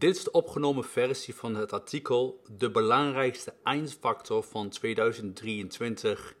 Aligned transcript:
Dit 0.00 0.16
is 0.16 0.24
de 0.24 0.30
opgenomen 0.30 0.84
versie 0.84 1.34
van 1.34 1.54
het 1.54 1.72
artikel 1.72 2.42
De 2.50 2.70
belangrijkste 2.70 3.54
eindfactor 3.62 4.42
van 4.42 4.68
2023. 4.68 6.34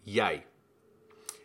Jij. 0.00 0.46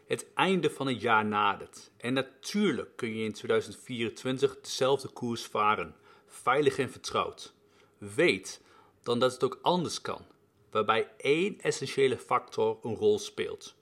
Het 0.08 0.34
einde 0.34 0.70
van 0.70 0.88
het 0.88 1.02
jaar 1.02 1.26
nadert 1.26 1.92
en 1.98 2.14
natuurlijk 2.14 2.96
kun 2.96 3.16
je 3.16 3.24
in 3.24 3.34
2024 3.34 4.60
dezelfde 4.62 5.08
koers 5.08 5.44
varen, 5.44 5.96
veilig 6.28 6.78
en 6.78 6.92
vertrouwd. 6.92 7.54
Weet 7.98 8.62
dan 9.04 9.20
dat 9.20 9.32
het 9.34 9.44
ook 9.44 9.60
anders 9.62 10.02
kan, 10.02 10.26
waarbij 10.72 11.12
één 11.18 11.62
essentiële 11.62 12.18
factor 12.18 12.80
een 12.82 12.96
rol 12.96 13.20
speelt. 13.20 13.76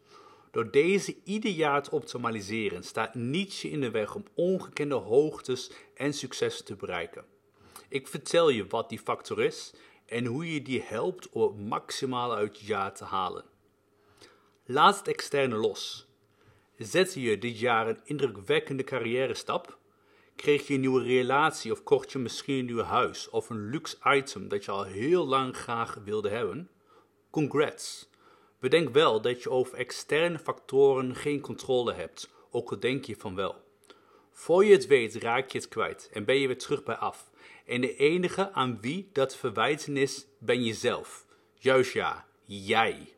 Door 0.52 0.72
deze 0.72 1.18
ieder 1.24 1.52
jaar 1.52 1.84
te 1.84 1.92
optimaliseren 1.92 2.84
staat 2.84 3.16
niets 3.16 3.62
je 3.62 3.70
in 3.70 3.82
de 3.82 3.92
weg 3.92 4.16
om 4.16 4.26
ongekende 4.36 4.96
hoogtes 4.96 5.72
en 5.94 6.14
successen 6.14 6.66
te 6.66 6.76
bereiken. 6.76 7.40
Ik 7.92 8.08
vertel 8.08 8.50
je 8.50 8.68
wat 8.68 8.90
die 8.90 9.00
factor 9.00 9.44
is 9.44 9.74
en 10.06 10.26
hoe 10.26 10.54
je 10.54 10.62
die 10.62 10.82
helpt 10.82 11.30
om 11.30 11.42
het 11.42 11.68
maximale 11.68 12.36
uit 12.36 12.60
je 12.60 12.66
jaar 12.66 12.94
te 12.94 13.04
halen. 13.04 13.44
Laat 14.66 14.98
het 14.98 15.08
externe 15.08 15.56
los. 15.56 16.08
Zette 16.78 17.22
je 17.22 17.38
dit 17.38 17.60
jaar 17.60 17.88
een 17.88 18.00
indrukwekkende 18.04 18.84
carrière 18.84 19.34
stap? 19.34 19.78
Kreeg 20.36 20.68
je 20.68 20.74
een 20.74 20.80
nieuwe 20.80 21.04
relatie 21.04 21.72
of 21.72 21.84
kocht 21.84 22.12
je 22.12 22.20
misschien 22.20 22.60
een 22.60 22.66
nieuw 22.66 22.82
huis 22.82 23.30
of 23.30 23.50
een 23.50 23.70
luxe 23.70 23.98
item 24.04 24.48
dat 24.48 24.66
je 24.66 24.72
al 24.72 24.84
heel 24.84 25.28
lang 25.28 25.58
graag 25.58 25.98
wilde 26.04 26.30
hebben? 26.30 26.70
Congrats! 27.30 28.10
Bedenk 28.60 28.90
wel 28.90 29.22
dat 29.22 29.44
je 29.44 29.50
over 29.50 29.78
externe 29.78 30.40
factoren 30.40 31.16
geen 31.16 31.42
controle 31.42 31.94
hebt, 31.94 32.30
ook 32.52 32.72
al 32.72 32.80
denk 32.80 33.06
je 33.06 33.16
van 33.16 33.36
wel. 33.36 33.56
Voor 34.32 34.66
je 34.66 34.72
het 34.72 34.88
weet 34.88 35.16
raak 35.16 35.50
je 35.50 35.58
het 35.58 35.68
kwijt 35.68 36.10
en 36.14 36.26
ben 36.26 36.36
je 36.36 36.48
weer 36.48 36.58
terug 36.58 36.84
bij 36.84 36.96
af. 36.96 37.32
En 37.66 37.82
de 37.82 37.96
enige 37.96 38.52
aan 38.52 38.78
wie 38.82 39.10
dat 39.14 39.36
verwijten 39.36 39.98
is, 39.98 40.26
ben 40.38 40.64
jezelf. 40.64 41.26
Juist 41.54 41.94
ja, 41.94 42.26
jij. 42.46 43.14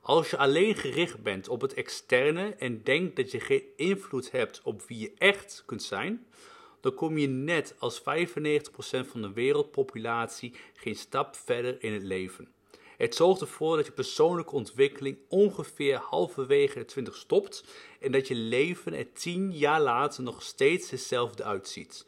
Als 0.00 0.30
je 0.30 0.36
alleen 0.36 0.74
gericht 0.74 1.22
bent 1.22 1.48
op 1.48 1.60
het 1.60 1.74
externe 1.74 2.54
en 2.54 2.82
denkt 2.82 3.16
dat 3.16 3.30
je 3.30 3.40
geen 3.40 3.62
invloed 3.76 4.30
hebt 4.30 4.60
op 4.62 4.82
wie 4.82 4.98
je 4.98 5.12
echt 5.18 5.62
kunt 5.66 5.82
zijn, 5.82 6.26
dan 6.80 6.94
kom 6.94 7.18
je 7.18 7.28
net 7.28 7.74
als 7.78 8.00
95% 8.00 8.02
van 8.82 9.22
de 9.22 9.32
wereldpopulatie 9.32 10.54
geen 10.74 10.96
stap 10.96 11.36
verder 11.36 11.82
in 11.82 11.92
het 11.92 12.02
leven. 12.02 12.52
Het 12.96 13.14
zorgt 13.14 13.40
ervoor 13.40 13.76
dat 13.76 13.86
je 13.86 13.92
persoonlijke 13.92 14.54
ontwikkeling 14.54 15.18
ongeveer 15.28 15.96
halverwege 15.96 16.78
de 16.78 16.84
20 16.84 17.16
stopt 17.16 17.64
en 18.00 18.12
dat 18.12 18.28
je 18.28 18.34
leven 18.34 18.94
er 18.94 19.12
10 19.12 19.52
jaar 19.52 19.80
later 19.80 20.22
nog 20.22 20.42
steeds 20.42 20.90
hetzelfde 20.90 21.44
uitziet. 21.44 22.06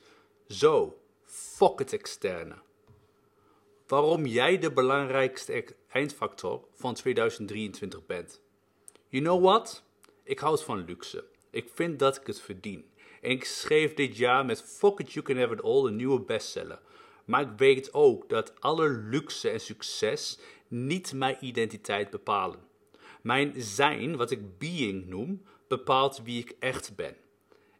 Zo, 0.49 0.99
fuck 1.25 1.79
het 1.79 1.93
externe. 1.93 2.55
Waarom 3.87 4.27
jij 4.27 4.59
de 4.59 4.73
belangrijkste 4.73 5.65
eindfactor 5.89 6.65
van 6.73 6.95
2023 6.95 8.07
bent. 8.07 8.41
You 9.09 9.23
know 9.25 9.43
what? 9.43 9.85
Ik 10.23 10.39
houd 10.39 10.62
van 10.62 10.85
luxe. 10.85 11.25
Ik 11.51 11.69
vind 11.75 11.99
dat 11.99 12.17
ik 12.17 12.27
het 12.27 12.41
verdien. 12.41 12.91
En 13.21 13.31
ik 13.31 13.45
schreef 13.45 13.95
dit 13.95 14.17
jaar 14.17 14.45
met 14.45 14.62
Fuck 14.62 14.99
It 14.99 15.12
You 15.12 15.25
Can 15.25 15.37
Have 15.37 15.53
It 15.53 15.62
All 15.62 15.87
een 15.87 15.97
nieuwe 15.97 16.21
bestseller. 16.21 16.81
Maar 17.25 17.41
ik 17.41 17.53
weet 17.56 17.94
ook 17.94 18.28
dat 18.28 18.61
alle 18.61 18.89
luxe 18.89 19.50
en 19.50 19.61
succes 19.61 20.39
niet 20.69 21.12
mijn 21.12 21.36
identiteit 21.41 22.11
bepalen. 22.11 22.61
Mijn 23.22 23.53
zijn, 23.56 24.16
wat 24.16 24.31
ik 24.31 24.58
being 24.58 25.06
noem, 25.06 25.42
bepaalt 25.69 26.22
wie 26.22 26.41
ik 26.41 26.56
echt 26.58 26.97
ben. 26.97 27.16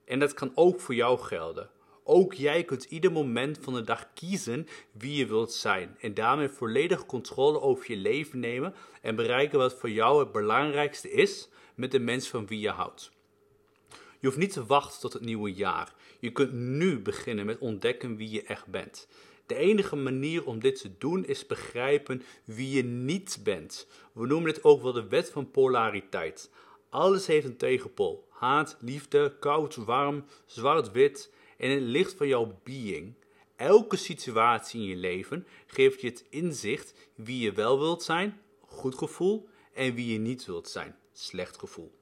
En 0.05 0.19
dat 0.19 0.35
kan 0.35 0.53
ook 0.55 0.81
voor 0.81 0.95
jou 0.95 1.19
gelden. 1.19 1.71
Ook 2.07 2.35
jij 2.35 2.65
kunt 2.65 2.85
ieder 2.85 3.13
moment 3.13 3.59
van 3.61 3.75
de 3.75 3.83
dag 3.83 4.13
kiezen 4.15 4.67
wie 4.93 5.17
je 5.17 5.27
wilt 5.27 5.53
zijn 5.53 5.97
en 6.01 6.15
daarmee 6.15 6.49
volledig 6.49 7.07
controle 7.07 7.61
over 7.61 7.91
je 7.91 7.97
leven 7.97 8.39
nemen 8.41 8.75
en 9.01 9.17
bereiken 9.17 9.59
wat 9.59 9.75
voor 9.75 9.91
jou 9.91 10.21
het 10.21 10.33
belangrijkste 10.33 11.11
is 11.11 11.49
met 11.75 11.91
de 11.91 11.99
mens 11.99 12.29
van 12.29 12.47
wie 12.47 12.61
je 12.61 12.71
houdt. 12.71 13.11
Je 14.21 14.27
hoeft 14.27 14.39
niet 14.39 14.53
te 14.53 14.67
wachten 14.67 15.01
tot 15.01 15.13
het 15.13 15.23
nieuwe 15.23 15.53
jaar. 15.53 15.95
Je 16.21 16.33
kunt 16.33 16.53
nu 16.53 17.01
beginnen 17.01 17.47
met 17.47 17.59
ontdekken 17.59 18.17
wie 18.17 18.31
je 18.31 18.43
echt 18.43 18.67
bent. 18.67 19.09
De 19.47 19.55
enige 19.55 19.97
manier 19.97 20.47
om 20.47 20.61
dit 20.61 20.81
te 20.81 20.99
doen 20.99 21.25
is 21.25 21.47
begrijpen 21.47 22.23
wie 22.45 22.77
je 22.77 22.85
niet 22.85 23.41
bent. 23.43 23.87
We 24.13 24.27
noemen 24.27 24.53
dit 24.53 24.65
ook 24.65 24.83
wel 24.83 24.93
de 24.93 25.09
wet 25.09 25.31
van 25.31 25.51
polariteit. 25.51 26.51
Alles 26.89 27.27
heeft 27.27 27.47
een 27.47 27.57
tegenpol. 27.57 28.27
Haat, 28.31 28.77
liefde, 28.81 29.37
koud, 29.41 29.75
warm, 29.75 30.25
zwart-wit. 30.47 31.33
En 31.57 31.71
het 31.71 31.83
licht 31.83 32.15
van 32.15 32.29
jouw 32.29 32.61
being, 32.63 33.15
elke 33.57 33.97
situatie 33.97 34.81
in 34.81 34.87
je 34.87 34.97
leven 34.97 35.47
geeft 35.67 36.01
je 36.01 36.07
het 36.07 36.25
inzicht 36.31 36.95
wie 37.15 37.41
je 37.41 37.53
wel 37.53 37.79
wilt 37.79 38.03
zijn, 38.03 38.41
goed 38.61 38.95
gevoel, 38.95 39.49
en 39.73 39.95
wie 39.95 40.13
je 40.13 40.19
niet 40.19 40.45
wilt 40.45 40.69
zijn, 40.69 40.97
slecht 41.13 41.59
gevoel. 41.59 41.93